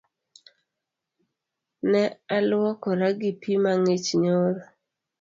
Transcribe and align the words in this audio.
Ne 1.91 2.03
alwuokora 2.35 3.07
gi 3.19 3.31
pii 3.41 3.61
mang’ich 3.63 4.07
nyoro 4.21 4.61